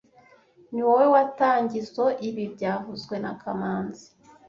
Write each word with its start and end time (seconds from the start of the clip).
Niwowe 0.71 1.05
watangizoe 1.13 2.11
ibi 2.27 2.43
byavuzwe 2.53 3.15
na 3.23 3.31
kamanzi 3.41 4.05